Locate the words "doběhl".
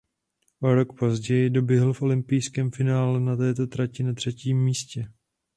1.49-1.93